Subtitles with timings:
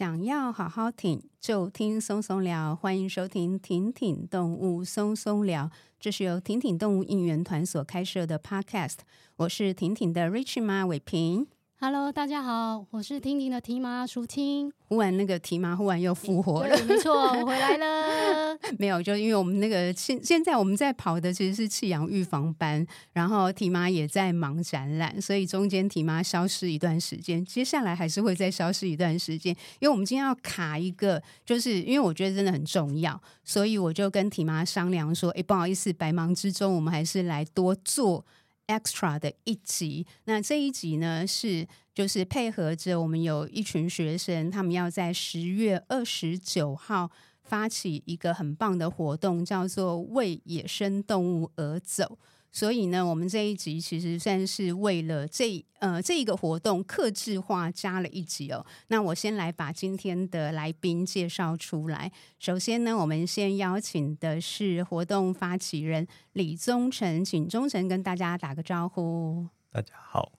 [0.00, 2.74] 想要好好挺，就听松松聊。
[2.74, 5.64] 欢迎收听《挺挺动物松松聊》，
[6.00, 9.00] 这是由挺挺动物应援团所开设的 Podcast。
[9.36, 11.48] 我是挺挺的 Rich 妈伟平。
[11.82, 14.70] Hello，大家好，我是婷婷的提妈淑清。
[14.88, 18.54] 忽然那个提妈忽然又复活了，没错，我回来了。
[18.78, 29.56] 没有，就因为我们那个现现在我们在跑的其实是气养预防班，然后提妈也在忙展览，所以中间提妈消失一段时间，接下来还是会再消失一段时间。
[29.78, 38.26] 因为我们今天要卡一个，就是因为我觉得真的很重要，所以我就跟提妈商量说，哎，不好意思，百忙之中我们还是来多做。
[38.70, 47.10] Extra 的一集，那这一集呢是就是配合着我们有一群学生，他们要在十月二十九号
[47.42, 52.16] 发起一个很棒的活动，叫做为野生动物而走。
[52.52, 58.64] 所以呢，我们这一集其实算是为了这呃这一个活动克制化加了一集哦。
[58.88, 62.10] 那我先来把今天的来宾介绍出来。
[62.38, 69.46] 首先呢，我们先邀请的是活动发起人李宗成，请宗成跟大家打个招呼。
[69.70, 70.32] 大家好。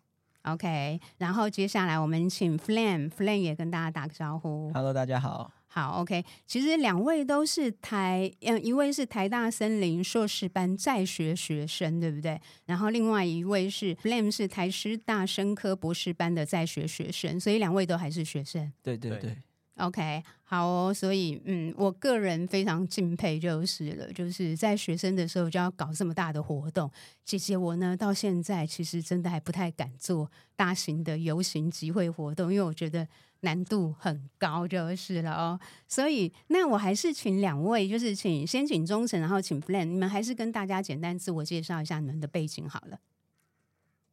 [0.43, 4.71] OK，然后接下来我们请 Flame，Flame 也跟大家打个招呼。
[4.73, 5.51] Hello，大家好。
[5.73, 6.21] 好，OK。
[6.45, 12.37] 其实两位都是台，嗯，一位是台大森林硕士班在学学生，对不对？
[12.65, 18.69] 然后另外一位是 Flame，是台师大生科博士班的在学学生，所以两位都还是学生。
[18.83, 19.37] 对对对。
[19.77, 20.93] OK，好哦。
[20.93, 26.91] 所以，嗯，我个人非常敬佩就是了，就是在学生的时候就要搞这么大的活动。
[27.23, 33.07] 姐姐我呢，到现在其实真的还不太敢做大型的游行集会活动，因为我觉得。
[33.41, 42.99] 难度很高就是了哦，所以那我还是请两位，就是请先请忠诚，然后请 Flame，你们还是跟大家简单自我介绍一下你们的背景好了。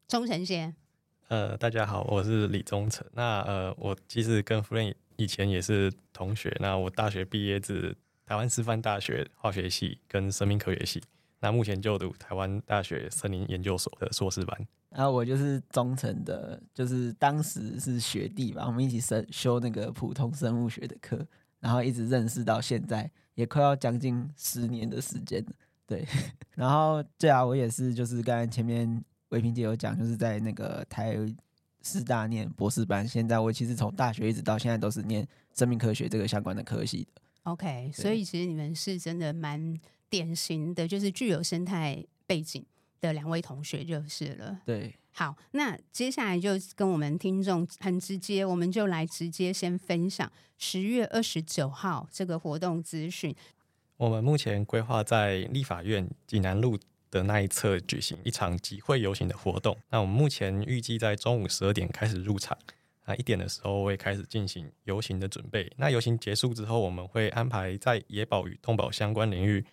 [0.07, 0.75] 忠诚先，
[1.29, 3.07] 呃，大家好，我是李忠诚。
[3.13, 6.57] 那呃，我其实跟 Flame 以前也是同学。
[6.61, 7.95] 那我大学毕业自
[8.25, 11.03] 台湾师范大学化学系跟生命科学系。
[11.41, 14.67] 那目前就读台湾大学森林研究所的硕士班。
[14.91, 21.25] 然后我就是中成的，就是当时是学弟吧，我们一起生修那个普通生物学的课，
[21.61, 25.53] 然后一直认识到现在，也快要将近十年的时间了。
[25.87, 26.07] 对，
[26.57, 31.15] 然后对啊，我也是，就是刚才前面伟平姐有讲，就是在那个台
[31.83, 37.23] 师大念博士班，现在我其实从大学一直到现在都是念生命科学这个相关的科系的。
[37.43, 39.79] OK，所以其实你们是真的蛮。
[40.11, 42.65] 典型的就是具有生态背景
[43.01, 44.61] 的两位同学就是了。
[44.65, 53.35] 对，好，那接下来就跟我们听众很直接，我们就来直接先分享十月二十九号这个活动资讯。
[53.97, 56.79] 我们目前规划在立法院济南路
[57.11, 59.77] 的那一侧举行一场集会游行的活动。
[59.91, 62.57] 那我们目前预计在中午十二点开始入场，
[63.07, 65.73] 那一点的时候会开始进行游行的准备。
[65.77, 69.65] 那游行结束之后，我们会安排在野保与动保相关领域。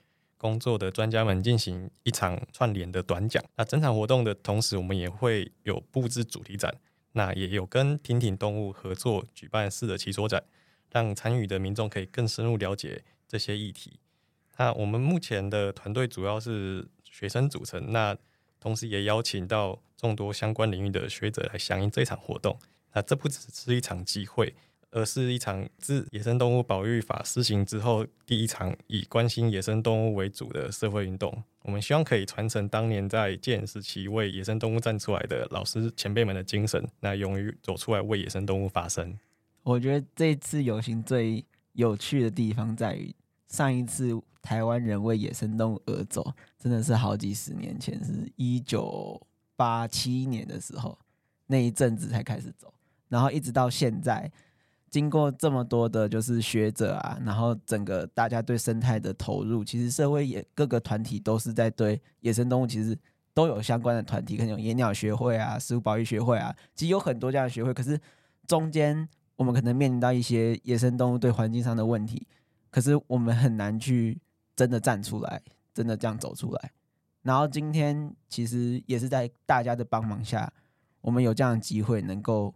[0.45, 3.43] 工作的专家们进行一场串联的短讲。
[3.55, 6.71] 那整场活动的同时，我们也会有布置主题展，
[7.13, 10.43] 那也有跟婷婷动物合作举办四的其所展，
[10.91, 13.99] 让参与的民众可以更深入了解这些议题。
[14.57, 18.15] 那我们目前的团队主要是学生组成，那
[18.59, 22.55] 同时也邀请到众多相关领域的学者来响应这场活动。
[22.93, 24.53] 那这不只是一场集会。
[24.95, 31.43] 而是一场自《野生动物保育法》施行之后第一场以关心野生动物为主的社会运动。
[31.63, 39.19] 我们希望可以传承当年在建时期为野生动物站出来的老师前辈们的精神，那勇于走出来为野生动物发声。
[39.63, 43.13] 我觉得这次游行最有趣的地方在于，
[43.49, 49.21] 上一次台湾人为野生动物而走，真的是好几十年前，是一九
[49.57, 50.97] 八七年的时候，
[51.47, 52.73] 那一阵子才开始走，
[53.09, 54.31] 然后一直到现在。
[54.95, 62.97] 经过这么多的，就是学者啊，然后整个大家对生态的投入，其实社会也各个团体都是在对野生动物，其实
[63.33, 67.73] 都有相关的团体，可能有野鸟学会啊、食物保育学会啊，其实有很多这样的学会。
[67.73, 67.99] 可是
[68.47, 69.05] 中间
[69.35, 72.25] 我们可能面临到一些野生动物对环境上的问题，
[72.71, 74.17] 可是我们很难去
[74.55, 75.41] 真的站出来，
[75.73, 76.71] 真的这样走出来。
[77.21, 80.53] 然后今天其实也是在大家的帮忙下，
[81.01, 82.55] 我们有这样的机会能够。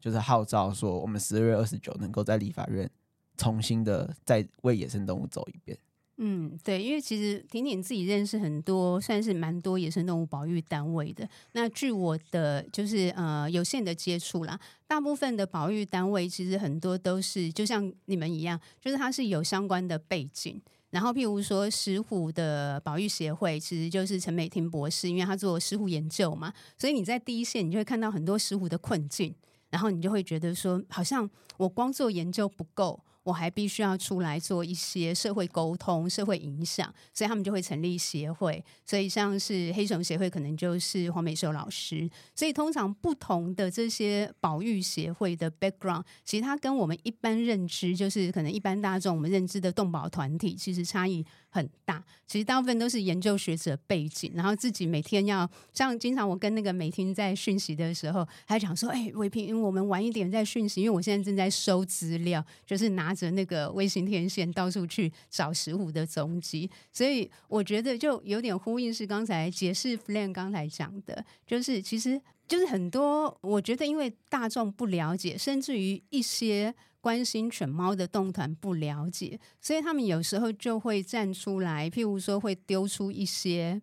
[0.00, 2.88] 就是号召说，我们十二月二十九能够在立法院
[3.36, 5.76] 重新的再为野生动物走一遍。
[6.20, 11.28] 嗯，对，因为其实婷婷自己认识很多，算是蛮多野生动物保育单位的。
[11.52, 14.58] 那据我的就是呃有限的接触啦，
[14.88, 20.60] 大部分的保育单位其实很多都是就像你们一样，就是它是有相关的背景。
[20.90, 29.32] 然后譬如说石虎的保育协会，其实就是陈美婷博士，因为他做石虎研究嘛，所以你在第一线你就会看到很多石虎的困境。
[29.70, 33.00] 然后你就会觉得说，好像我光做研究不够。
[33.24, 38.64] 我还必须要出来做一些社会沟通、社会影响，所以他们就会成立协会。
[38.86, 42.08] 所以像是黑熊协会，可能就是黄美秀老师。
[42.34, 52.02] 所以通常不同的这些保育协会的 background，其实它跟我们一般认知，就是可能一般大众我们认知的动保团体，其实差异很大。
[52.26, 83.80] 其实大部分都是研究学者背景，然后自己每天要像经常我跟那个美婷在讯息的时候，还讲说：“哎，伟平，我们晚一点再讯息，因为我现在正在收资料，就是拿。”着那个卫星天线到处去找石虎的踪迹，所以我觉得就有点呼应是刚才解释 Flame 刚才讲的，就是其实就是很多我觉得因为大众不了解，甚至于一些关心犬猫的动团不了解，所以他们有时候就会站出来，譬如说会丢出一些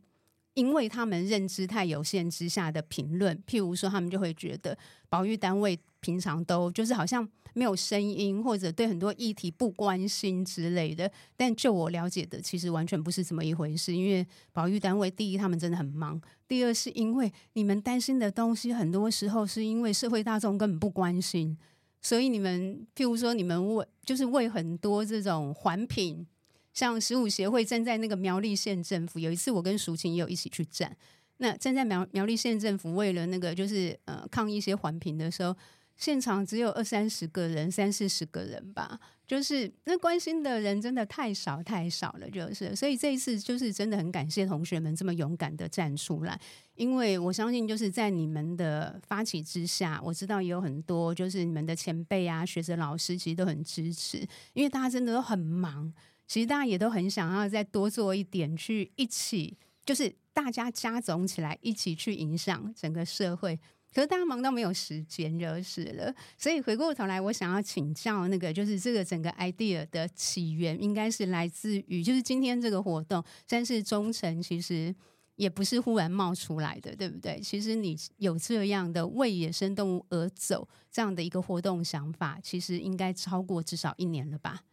[0.54, 4.78] 因为他们认知太有限之下的评论，譬如说他们就会觉得
[5.10, 7.28] 保育单位平常都就是好像。
[7.58, 11.10] 没有声音，或者对很多议题不关心之类的。
[11.38, 13.96] 但就我了解的，其实完全不是这么一回事。
[13.96, 16.20] 因为保育单位，第一，他们真的很忙；
[16.50, 21.58] 第二，是因为你们担心的东西，很多时候是因为社会大众根本不关心。
[22.06, 26.24] 所以你们，譬如说，你们为就是为很多这种环评，
[26.72, 30.96] 像十五协会站在那个苗栗县政府，有一次我跟淑琴也有一起去站。
[31.38, 35.56] 那站在苗苗栗县政府，为了那个就是呃抗议一些环评的时候。
[35.96, 42.76] 现场只有二三十个人，三四十个人吧，就是那关心的人真的太少太少了，就是。
[42.76, 46.40] 所以这一次就是真的很感谢同学们这么勇敢的站出来，
[46.76, 54.18] 因为我相信就是在你们的发起之下，我知道也有很多就是你们的前辈啊、学者、老师其实都很支持，
[54.54, 55.94] 因为大家真的都很忙，
[56.28, 63.58] 其实大家也都很想要再多做一点，去一起就是大家加总起来，一起去影响整个社会。
[63.96, 74.94] 可是大家忙到没有时间就是了，所以回过头来，我想要请教那个，就是这个整个 idea 的起源，应该是来自于，就是今天这个活动，但是忠诚其实
[75.38, 77.40] 也不是忽然冒出来的，对不对？
[77.40, 84.64] 其实你有这样的为野生动物而走这样的一个活动想法，其实应该超过至少一年了吧？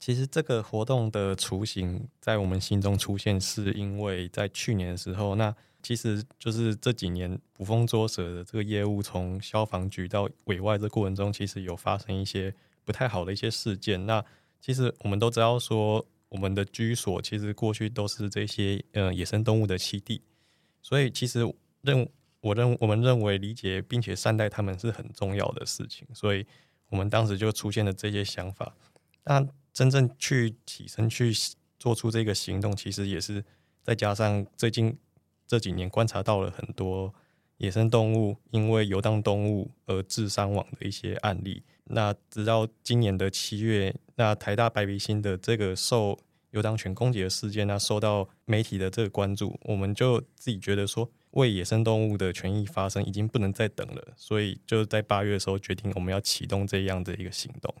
[0.00, 5.54] 其实这个活动的雏形在我们心中出现，是因为在去年的时候，那。
[5.86, 12.52] 其实就是这几年捕风捉蛇的这个业务，从消防局到委外这过程中，其实有发生一些
[12.84, 14.04] 不太好的一些事件。
[14.04, 14.24] 那
[14.60, 20.20] 其实我们都知道说，我们的居所其实过去都是这些呃野生动物的栖地，
[20.82, 21.48] 所以其实
[21.82, 22.08] 认
[22.40, 26.44] 我认我们认为理解并且善待他们是很重要的事情，所以
[26.88, 28.74] 我们当时就出现了这些想法。
[29.22, 31.32] 那真正去起身去
[31.78, 33.44] 做出这个行动，其实也是
[33.84, 34.98] 再加上最近。
[35.46, 37.14] 这几年观察到了很多
[37.58, 41.62] 野生动物因为游荡动物而致伤亡的一些案例。
[41.84, 46.18] 那直到今年的七月，那台大白鼻星的这个受
[46.50, 57.72] 游荡犬攻击的事件，那受到媒体的这个关注，我们就自己觉得说，为野生动物的权益发声已经不能再等了，所以就在八月的时候决定我们要启动这样的一个行动。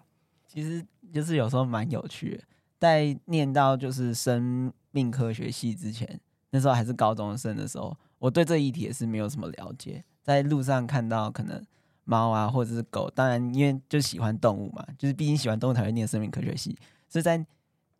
[0.46, 2.44] 其实就是有时候蛮有趣的，
[2.78, 6.20] 在念到就是生命科学系之前。
[6.50, 10.02] 那时候还是高中生的时候，我对这议题也是没有什么了解。
[10.22, 11.62] 在路上看到可能
[12.04, 16.76] 猫啊，或者是狗，当然因为就喜欢动物嘛，就是毕竟喜欢动物才会念生命科学系。
[17.08, 17.44] 所以在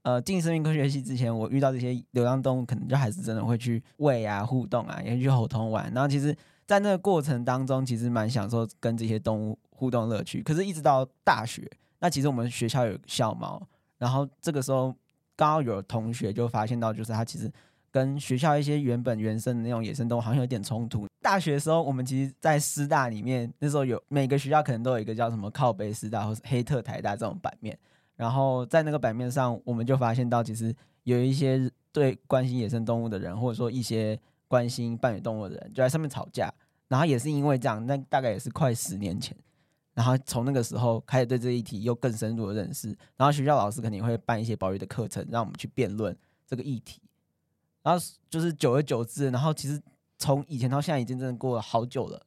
[0.02, 5.92] 呃进生命科学系之前，我遇到这些流浪动物，可能就还是真的会去喂啊、互动啊，也去猴硐玩。
[5.92, 6.34] 然后其实，
[6.66, 10.42] 在那个过程当中，其实蛮享受跟这些动物互动乐趣。
[10.42, 11.68] 可是，一直到大学，
[11.98, 13.60] 那其实我们学校有校猫，
[13.98, 14.94] 然后这个时候
[15.36, 17.50] 刚好有同学就发现到，就是他其实。
[17.96, 21.06] 跟学校一些原本原生的那种野生动物好像有点冲突。
[21.22, 27.74] 大学时候，我们其实，在师大里面，那时候有每个学校可能都有一个叫什么靠北师大或是黑特台大这种版面。
[28.14, 36.52] 然后在那个版面上，我们就发现到，其实有一些对关心野生动物的人，或者说一些关心伴侣动物的人，就在上面吵架。
[36.88, 39.34] 然后也是因为这样，那大概也是快十年前。
[39.94, 42.88] 然后从那个时候开始对这一题又更深入的认识。
[43.16, 46.14] 然后学校老师肯定会办一些保育的课程，让我们去辩论
[46.46, 47.00] 这个议题。
[47.86, 49.80] 然后就是久而久之，然后其实
[50.18, 52.20] 从以前到现在已经真的过了好久了。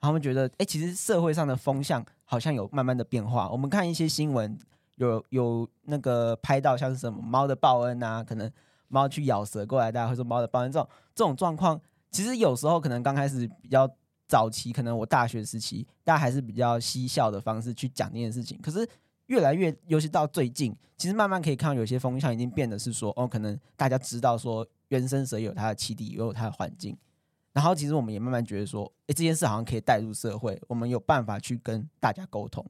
[0.00, 3.48] 然后他们觉得，哎，其实社会上的风向好像有慢慢的变化。
[3.48, 4.58] 我们看一些新闻，
[4.96, 8.50] 有有那个拍到像是什么猫的报恩啊，可能
[8.88, 11.80] 猫去咬蛇过来，大家会说猫的报恩这种这种状况。
[12.10, 13.90] 其实有时候可能刚开始比较
[14.28, 18.60] 早期，可能我大学时期，大家还是比较嬉笑的方式去讲这件事情。
[18.60, 18.86] 可是
[19.28, 24.68] 越来越，尤其到最近，其实慢慢可以看到有些风向已经变得是说，哦，可能大家知道说。
[24.92, 26.94] 原生蛇有它的栖地，也有它的环境，
[27.54, 32.62] 然后其实我们也慢慢觉得说，哎，这件事好像可以带入社会，我们有办法去跟大家沟通。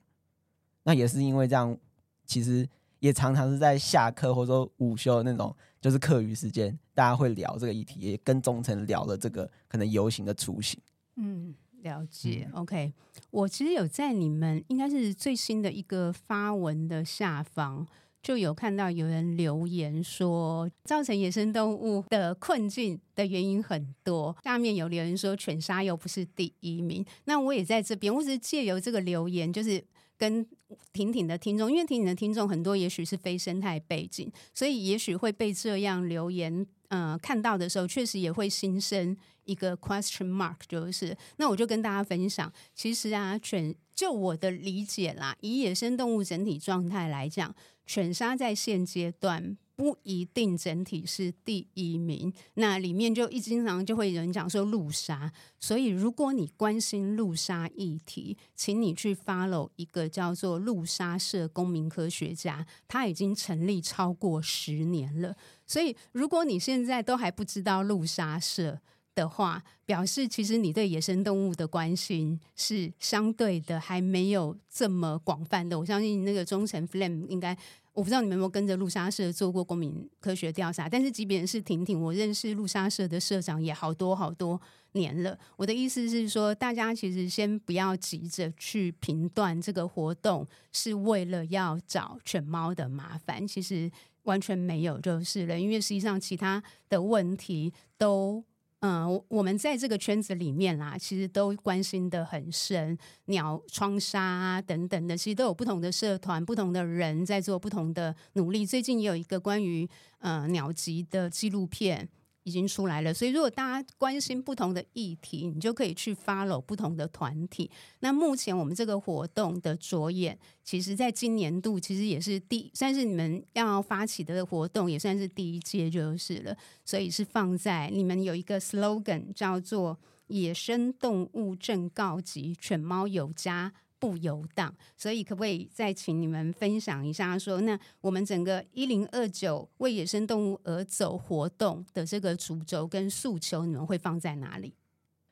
[0.85, 1.77] 那也是因为这样，
[2.25, 2.69] 其实
[3.01, 10.81] 也常常是在下课或者说午休的那种，就是课余时间，大家会聊这个议题，也跟中层聊了这个可能游行的雏形。
[11.17, 12.49] 嗯，了解。
[12.53, 12.93] 嗯、OK，
[13.31, 17.85] 我其实有在你们应该是最新的一个发文的下方。
[18.23, 24.37] 就有看到有人留言说，造成野生动物的困境的原因很多。
[24.45, 27.05] 下面有留言说，犬杀又不是第一名。
[27.25, 29.85] 那我也在这边，我只是借由这个留言，就是
[30.17, 30.47] 跟
[30.93, 41.17] 婷婷的听众，因为婷婷的听众很多，也许是非生态背景，所以也许会被这样留言，呃，看到的时候，确实也会心生一个 question mark，就是。
[41.39, 47.53] 那我就跟大家分享，其实啊，犬就我的理解啦，以野生动物整体状态来讲。
[47.87, 65.37] 犬杀在现阶段不一定整体是第一名，那里面就一经常就会有人讲说路杀，所以如果你关心路杀议题，请你去 follow 一个叫做路杀社公民科学家，他已经成立超过十年了，
[65.67, 68.79] 所以如果你现在都还不知道路杀社
[69.15, 75.79] 的话，表示其实你对野生动物的关心是相对的还没有这么广泛的。
[75.79, 77.57] 我相信那个忠诚 Flame 应该，
[77.93, 84.59] 我不知道你们有没有跟着路莎社做过公民科学调查，但是即便是婷婷，我认识路莎社的社长也好多好多
[84.93, 85.39] 年了。
[85.57, 93.91] 我的意思是说，大家其实先不要急着去评断这个活动是为了要找犬猫的麻烦，其实
[94.23, 98.43] 完全没有就是了，因为实际上其他的问题都。
[98.83, 108.67] 嗯，我我们在这个圈子里面啦，其实都关心的很深，鸟窗纱啊等等的，其实都有不同的社团、不同的人在做不同的努力。
[108.67, 112.09] 最近也有一个关于呃鸟集的纪录片。
[112.45, 117.71] 已经出来了，所以如果大家关心不同的议题，你就可以去 follow 不同的团体。
[118.01, 126.57] 那目前我们这个活动的着眼，其实在今年度其实也是第，算是你们要发起的活动，也算是第一届就是了。
[126.85, 133.73] 所以是放在你们有一个 slogan 叫做“野生动物正告急，犬猫有家”。
[134.03, 144.75] 不游荡，所以可不可以再请你们分享一下说，说那我们整个一零二九为野生动物而走活动的这个主轴跟诉求，你们会放在哪里？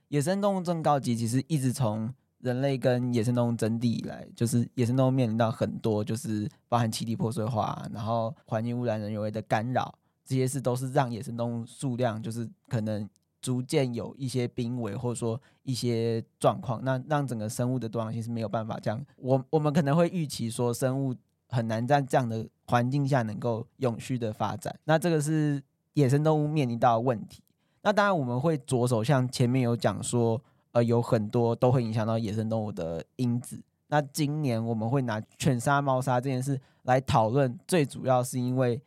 [0.06, 13.10] 野生动物正告级，其实一直从人类跟野生动物争地以来，就是野生动物面临到很多，就是包含栖地破碎化，然后环境污染、人为的干扰，这些事都是让野生动物数量就是可能。
[13.40, 19.02] 逐渐有一些濒危，或者说一些状况，那让整个生物的多样性是没有办法这样。
[19.16, 21.14] 我我们可能会预期说，生物
[21.48, 24.78] 很难在这样的环境下能够永续的发展。
[24.84, 25.62] 那这个是
[25.94, 27.42] 野生动物面临到的问题。
[27.82, 30.40] 那当然我们会着手像前面有讲说，
[30.72, 33.62] 呃，有很多都会影响到野生动物的因子。
[33.88, 38.80] 那今年我们会拿犬杀、猫杀这件事来讨论，最主要是因为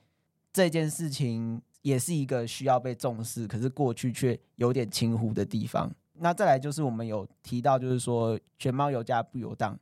[0.51, 1.61] 这件事情。
[1.83, 5.91] 也是一个需要被重视，可是过去却有点轻忽的地方。
[6.13, 9.77] 那再来就是我们有提到，就是说犬猫有家不游荡。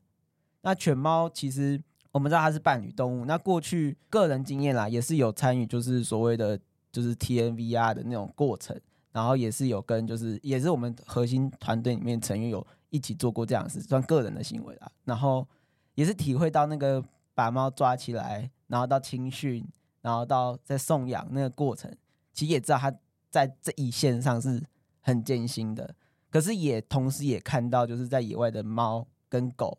[0.61, 1.81] 那犬猫其实
[2.11, 3.25] 我们知道它是伴侣动物。
[3.25, 6.59] 那过去个人经验啦，也是有参与，就是所谓的
[6.91, 8.79] 就是 TNVR 的那种过程，
[9.11, 14.91] 然后也是有跟就是也是我们核心团队里面成员有一起做过这样的事，算个人的行为啦。
[15.05, 15.47] 然后
[15.93, 17.03] 也是体会到那个
[17.35, 19.63] 把猫抓起来，然后到青训。
[20.01, 21.95] 然后到在送养那个过程，
[22.33, 22.91] 其实也知道他
[23.29, 24.61] 在这一线上是
[24.99, 25.95] 很艰辛的，
[26.29, 29.77] 可是也同时也看到，就是在野外的猫跟狗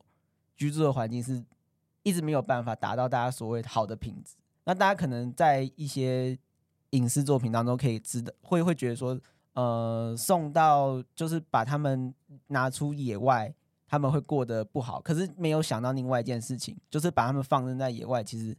[0.57, 1.45] 居住的环境是
[2.02, 4.37] 一直没有办法达到大家所谓好的品质。
[4.64, 6.38] 那大家可能在一些
[6.91, 9.19] 影视作品当中可以知道，会会觉得说，
[9.55, 12.14] 呃，送到就是把他们
[12.47, 13.52] 拿出野外，
[13.88, 15.00] 他们会过得不好。
[15.00, 18.57] 可是没有想到另外一件事情，就是把他们放任在野外，其实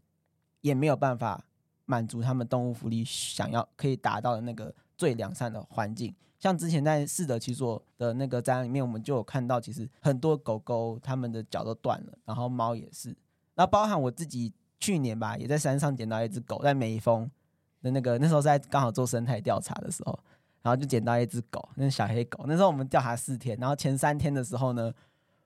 [0.59, 1.45] 也没有办法。
[1.85, 13.15] 满足他们动物福利想要可以达到的那个最良善的环境，像之前在适得其所的那个展览里面，我们就有看到，其实很多狗狗它们的脚都断了，然后猫也是。
[13.55, 17.29] 那包含我自己去年吧，也在山上捡到一只狗，在梅峰
[17.81, 20.17] 的那个那时候在刚好做生态调查的时候，
[20.61, 22.45] 然后就捡到一只狗，那小黑狗。
[22.47, 24.93] 那时候我们调查四天，然后前三天的时候呢。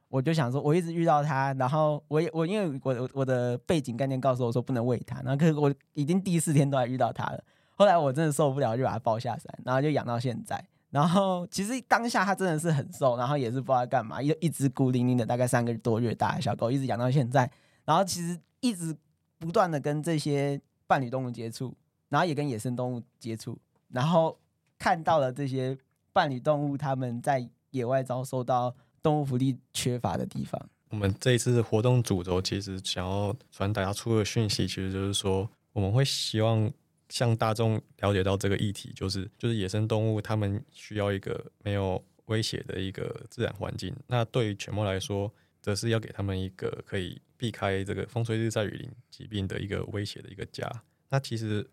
[0.10, 7.44] 我就想说，我一直遇到它，然后我我因为我我的背景概念告诉我说不能喂它，然后可是我已经第四天都还遇到它了。
[7.76, 10.64] 后来我真的受不了，就把它抱下山，然后就养到现在。
[10.90, 17.52] 然后其实当下它真的是很瘦，然后也是不知道干嘛，一一只孤零零的大概三个多月大的小狗，一直养到现在。
[17.86, 18.96] 然后其实一直
[19.38, 21.76] 不断的跟这些伴侣动物接触，
[22.10, 23.58] 然后也跟野生动物接触，
[23.90, 24.38] 然后
[24.80, 25.78] 看到了这些。
[26.14, 28.74] 伴侣动物他们在野外遭受到
[29.08, 30.70] 动物福利缺乏的地方。
[30.90, 36.70] 我们这一次活动主轴其实想要传达出的讯息，其实就是说，我们会希望
[37.08, 43.96] 向大众了解到这个议题，就是就是野生动物它们需要一个没有威胁的一个自然环境。
[44.08, 50.70] 那对于犬猫来说，则是要给他们一个可以避开这个风吹日晒雨淋疾病的一个威胁的一个家。
[51.10, 51.66] 那其实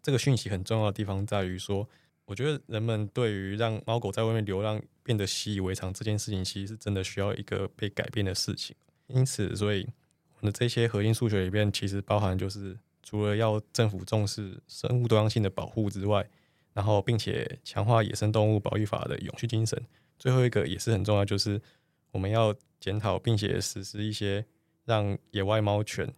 [0.00, 1.88] 这个讯息很重要的地方在于说，
[2.26, 8.76] 我觉得人们对于让猫狗在外面流浪变得习以为常这件事情，其实是真的需要一个被改变的事情。
[9.06, 9.86] 因此，所以
[10.34, 16.28] 我们的这些核心诉求里面，其实包含就是除了要政府重视生物多样性的保护之外，
[16.74, 19.80] 然后并且强化野生动物保育法的永续精神。
[20.18, 21.62] 最后一个也是很重要，就是
[22.10, 24.44] 我们要检讨并且实施一些
[24.84, 26.12] 让野外猫犬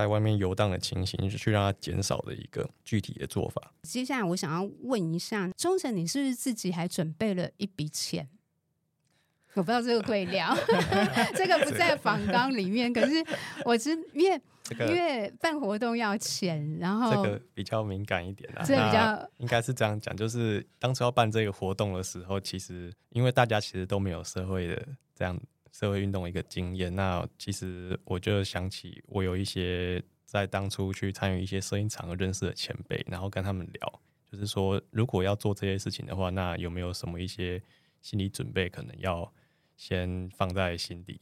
[0.00, 3.72] 在外面游荡的情形，去让它减少的一个具体的做法。
[3.82, 8.28] 接下来我想要问一下忠诚，你是不是自己还准备了一笔钱？
[9.54, 10.56] 我不知道这个可以聊，
[11.34, 12.92] 这个不在访纲里面。
[12.92, 13.22] 可是
[13.64, 18.64] 我知，因为、这个、因为办活动要钱，然后这个比较敏感一点啊。
[18.64, 25.36] 这比较应该是这样讲，就是当初要办这个活动的时候，其实因为大家其实都没有社会的这样
[25.80, 37.62] 社会运动的一个经验，那其实我就想起我有一些在当初去参与一些摄影场合认识的前辈，然后跟他们聊，就是说如果要做这些事情的话，那有没有什么一些
[38.02, 39.32] 心理准备，可能要。
[39.80, 41.18] 先放在心底。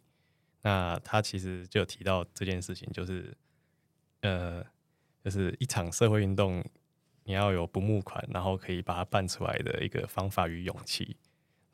[0.63, 3.33] 那他其实就提到这件事情，就是
[4.23, 4.67] 呃，
[5.23, 6.65] 就是一场社会运动，
[7.23, 11.17] 你要有不募款，然后可以把它办出来的一个方法与勇气。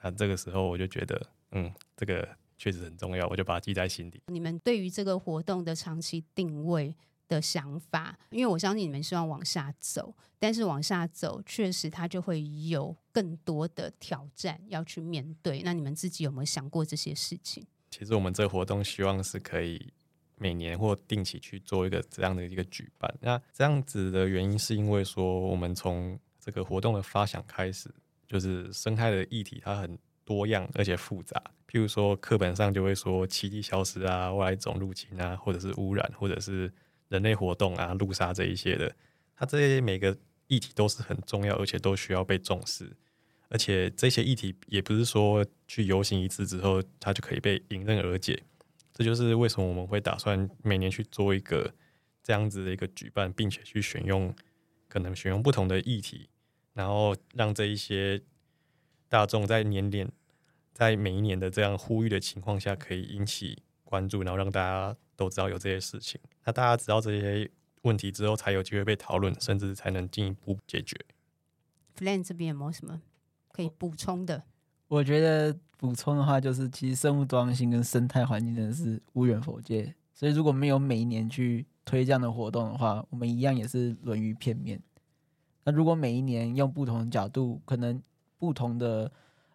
[0.03, 4.23] 那这个时候我就觉得，嗯，这个确实很重要，我就把它记在心底。
[4.27, 6.97] 你们对于这个活动的长期定位
[7.29, 15.63] 的想法，因为我相信你们希望往下走，但是往下走确实它就会有更多的挑战要去面对。
[15.63, 17.67] 那你们自己有没有想过这些事情？
[17.91, 19.93] 其实我们这个活动希望是可以
[20.37, 23.13] 每年或定期去做一个这样的一个举办。
[23.21, 27.89] 那这样子的原因是因为说，我们从这个活动的发想开始，
[28.27, 31.43] 就是生态的议题它很多样而且复杂。
[31.69, 36.73] 譬如说课本上就会说奇迹消失啊、外来种入侵啊，或者是污染，或者是
[37.09, 38.95] 人类活动啊、路杀这一些的，
[39.37, 42.91] 它这些每个议题都是很重要，而且都需要被重视。
[43.49, 48.43] 而且这些议题也不是说去游行一次之后，它就可以被迎刃而解。
[48.93, 51.73] 这就是为什么我们会打算每年去做一个
[52.23, 54.35] 这样子的一个举办，并且去选用
[54.89, 56.29] 可能选用不同的议题，
[56.73, 58.21] 然后让这一些
[59.15, 60.11] 大众在年年
[60.73, 64.97] 在每一年的这样呼吁的情况下，可以引起关注，然后让大家。
[65.17, 67.49] 都知道有这些事情，那大家知道这些
[67.83, 70.99] 问题之后，才有机会被讨论，甚至才能进一步解决。
[71.97, 73.01] Flame 这边有没有什么
[73.53, 74.43] 可以补充的？
[74.89, 84.83] 我觉得补充的话，就是其实生物多样性跟生态环境真的是无远弗届，所以如果没有每一年去推这样的活动的话，我们一样也是沦于片面。
[85.63, 88.03] 那如果每一年用不同的角度，可能
[88.45, 89.11] 不同的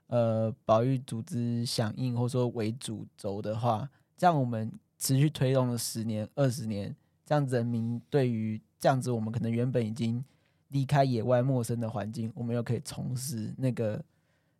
[0.08, 4.71] 呃保育组织响应或者说为主轴的话，这样我们。
[5.02, 6.93] 持续推动了十年、二十年，
[7.25, 10.21] 这样子人民对于这样子，我们可能原本已经
[10.67, 14.04] 离开野外陌生的环境，我们又可以重拾那个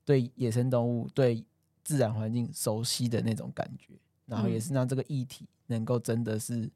[0.06, 1.44] 对野生动物、对
[1.84, 6.72] 自然环境熟悉的那种感觉，然后也是让这个议题能够真的是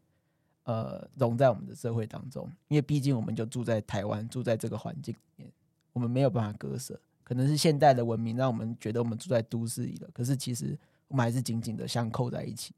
[0.66, 5.50] 呃融在我们的社会当中，因为毕竟我们就住在台湾，住在这个环境里面，
[5.94, 7.00] 我们没有办法割舍。
[7.24, 12.74] 可能是现代的文明让我们觉得我们住在都市里了，可是其实我们还是紧紧的相扣在一起。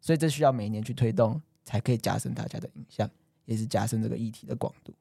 [0.00, 3.08] 所以这需要每年去推动，才可以加深大家的印象，
[3.44, 4.92] 也是加深这个议题的广度。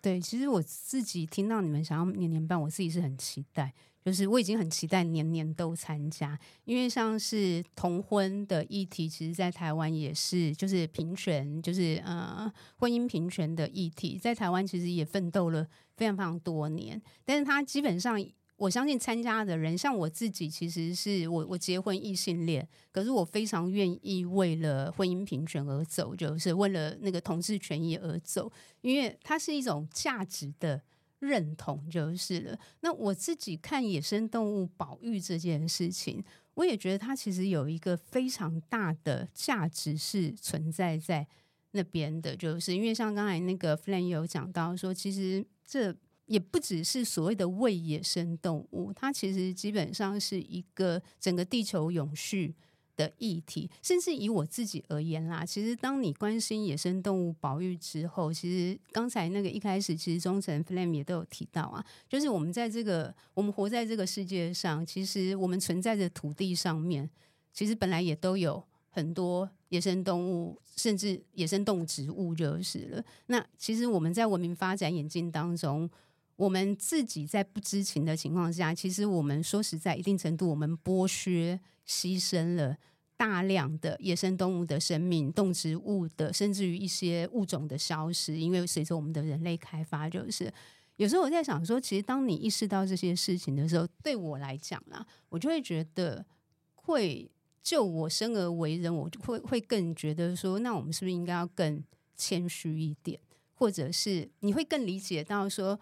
[0.00, 3.72] 对，其实我自己听到你们想要年年办，我自己是很期待，
[4.04, 18.22] 就是我已经很期待年年都参加，因为像是同婚的议题，其实在台湾也是，就是平权，就是呃婚姻平权的议题，在台湾其实也奋斗了非常非常多年，但是它基本上。
[18.58, 28.48] 我相信参加的人，像我自己，其实是我我结婚异性恋，可是我非常愿意为了婚姻平权而走，就是为了那个同志权益而走，
[28.82, 30.80] 因为它是一种价值的
[31.22, 32.58] 认同就是了。
[32.80, 41.26] 那我自己看野生动物保育这件事情，我也觉得它其实有一个非常大的价值是存在在
[41.70, 45.96] 那边的，就是因为像刚才那个 f l a n 有讲到说，其实这。
[46.26, 52.54] 也不只是所谓的为野生动物，它其实基本上是一个整个地球永续
[53.02, 67.10] 的议题，甚至以我自己而言啦，其实当你关心野生动物保育之后，其实刚才那个一开始，其实忠诚 Flame 也都有提到啊，就是我们在这个我们活在这个世界上，其实我们存在的土地上面，
[67.52, 73.04] 其实本来也都有很多野生动物，甚至野生动植物就是了。
[73.26, 75.90] 那其实我们在文明发展演进当中。
[76.36, 82.76] 我们自己在不知情的情况下，其实我们说实在，一定程度我们剥削、牺牲了
[83.22, 88.36] 大量的野生动物的生命、动植物的，甚至于一些物种的消失。
[88.36, 90.52] 因为随着我们的人类开发，就是
[90.96, 96.26] 有时候我在想说，其实当你意识到这些事情的时候，对我来讲啦，我就会觉得
[96.74, 97.30] 会
[97.62, 101.80] 就我生而为人，我就会会更觉得说，那我们是不是应该要更
[102.16, 103.20] 谦虚一点，
[103.54, 105.78] 或者是你会更理解到说。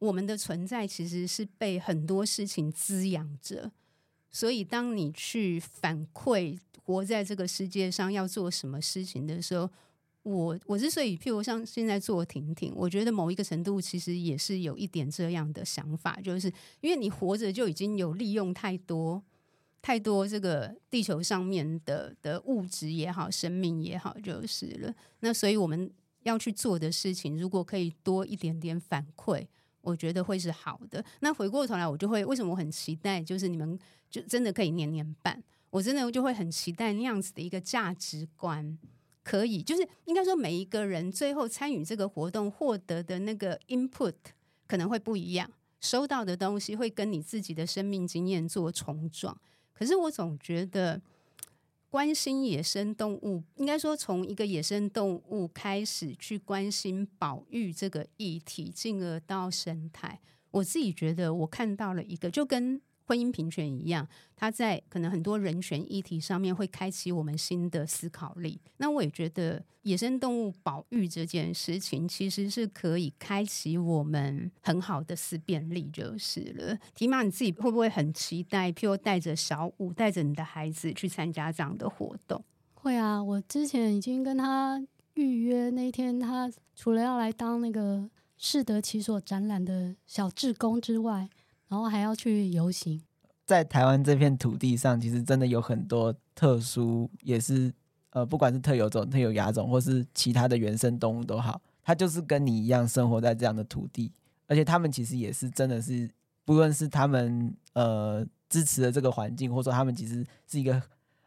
[0.00, 3.70] 我们的存在其实是被很多事情滋养着，
[4.30, 9.68] 所以当你去反馈活在这个世界上要做什么事情的时候，
[10.22, 19.22] 我我之所以譬如像现在做婷婷，我觉得某一个程度其实也是有一点这样的想法，就是因为你活着就已经有利用太多
[19.80, 24.94] 太多这个地球上面的的物质也好，生命也好，就是了。
[25.20, 25.90] 那所以我们
[26.22, 29.46] 要去做的事情，如果可以多一点点反馈。
[29.82, 31.02] 我觉得会是好的。
[31.20, 33.78] 那回过头来，我就会为什么我很期待，就是你们
[34.10, 35.42] 就真的可以年年办。
[35.70, 38.78] 我真的就会很期待那样子的一个价值观，
[39.22, 44.14] 可以就是应该说每一个人最后参与这个活动获得的那个 input
[44.66, 49.40] 可能会不一样，收到的东西会跟你自己的生命经验做冲撞。
[49.72, 51.00] 可是我总觉得。
[51.92, 60.20] 关心野生动物，应该说从一个野生动物开始去关心保育这个议题，进而到生态。
[60.52, 62.80] 我自己觉得，我看到了一个，就跟。
[63.10, 68.60] 婚姻平权一样，它在可能很多人权议题上面会开启我们新的思考力。
[68.76, 76.78] 那我也觉得野生动物保育这件事情，其实是可以开启我们很好的思辨力，就是了。
[76.94, 82.40] 提玛，你自己会不会很期待，譬如带着小五，带着你的孩子去参加这样的活动？
[82.74, 84.80] 会啊，我之前已经跟他
[85.14, 91.28] 预约那天，他除了要来当那个适得其所展览的小志工之外。
[91.70, 93.00] 然后还要去游行，
[93.46, 97.72] 在台湾这片土地上，其实真的有很多特殊，也是
[98.10, 104.12] 呃，不管是特有种、特有亚种，或是其他的原生动物都好，它就是跟你一样生活在这样的土地，
[104.48, 106.10] 而且他们其实也是真的是，
[106.44, 110.82] 不论是他们呃支持的这个环境，或者说他们其实是一个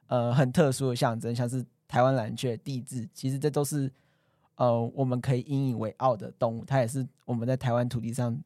[0.07, 3.89] 呃很特殊的象征，像是台湾蓝雀、帝雉，其实这都是
[4.55, 8.37] 呃我们可以引以为傲的动物，它也是我们在台湾土地上。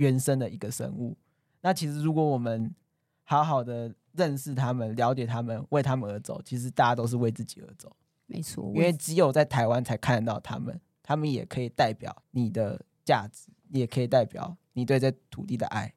[0.00, 1.14] 原生的一个生物，
[1.60, 2.74] 那其实如果我们
[3.22, 7.94] 好好的认识他们、了解他们、为他们而走，其实大家都是为自己而走。
[8.24, 15.92] 没错，因为只有在台湾才看得到他们，他们也可以代表你的价值，也可以代表你对这土地的爱。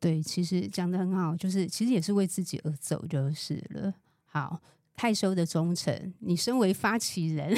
[0.00, 3.92] 对，其实讲的很好，就是其实也是为自己而走就是了。
[4.24, 4.60] 好，
[4.94, 7.56] 害羞的忠诚，你身为发起人，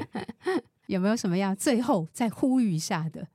[0.88, 3.28] 有没有什么要最后再呼吁一下的？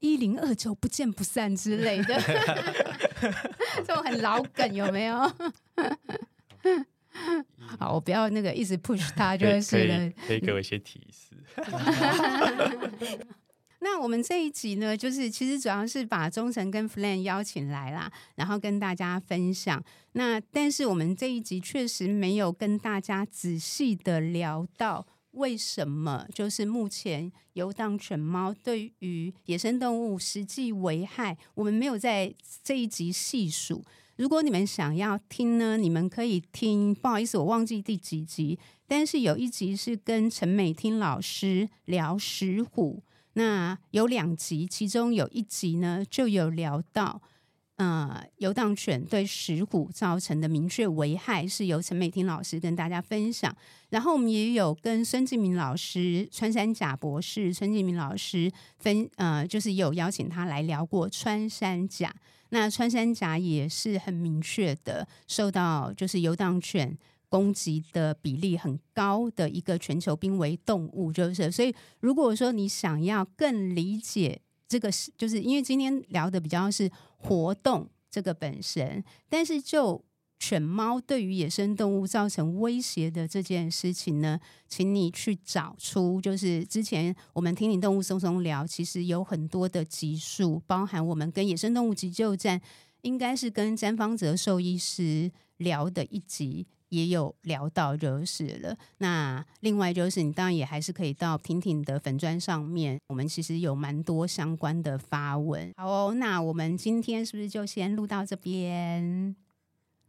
[0.00, 2.20] 一零二九不见不散之类的，
[3.86, 5.18] 这种很老梗有没有？
[7.78, 10.12] 好，我不要那个一直 push 他，就是了。
[10.26, 11.36] 可以给我一些提示。
[13.82, 19.82] 那我们这一集呢，就是其实主要是把忠诚跟 Flame 邀请来啦，然后跟大家分享。
[20.12, 25.06] 那但是我们这一集确实没有跟大家仔细的聊到。
[25.32, 33.84] 为什么就是目前游荡犬猫对于野生动物实际危害，我们没有在这一集细数。
[34.16, 36.94] 如果你们想要听呢，你们可以听。
[36.94, 47.22] 不好意思，我忘记第几集，但是有一集是跟陈美听老师聊石虎，那有两集，其中有一集呢就有聊到。
[47.80, 53.56] 呃，游荡犬对石虎造成的明确危害是由陈美婷老师跟大家分享。
[53.88, 62.14] 然后我们也有跟孙志明老师、穿山甲博士孙志明老师分，呃，就是有邀请他来聊过穿山甲。
[62.50, 66.98] 那穿山甲也是很明确的受到就是游荡犬
[67.30, 74.42] 攻击的比例很高的一个全球濒危动物，就是所以如果说你想要更理解。
[74.70, 76.88] 这个是就是因为今天聊的比较是
[77.22, 80.02] 活动这个本身，但是就
[80.38, 92.58] 犬猫对于野生动物造成威胁的这件事情呢，请你去找出，就是之前我们听你动物松松聊，其实有很多的集数，包含我们跟野生动物急救站
[93.02, 96.66] 应该是跟詹方哲兽医师聊的一集。
[96.90, 98.76] 也有聊到就是了。
[98.98, 105.72] 那另外就是，你当然也还是可以到婷婷的粉砖上面，我们其实有蛮多相关的发文。
[105.76, 109.34] 好哦，那我们今天是不是就先录到这边？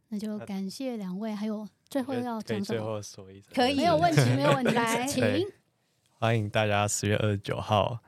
[0.08, 2.78] 那就感谢两位，还有最后要讲什么？
[2.78, 5.22] 最后说一声，可以，没有问题，没有问题， 来，请
[6.18, 7.98] 欢迎大家十月二十九号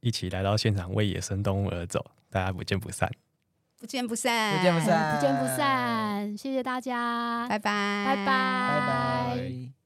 [0.00, 3.10] 一起来到现场为野生动物而走，大家不见不散。
[3.82, 9.81] 不见不散，不见不散，不见不散，谢谢大家，拜拜，拜拜，拜拜。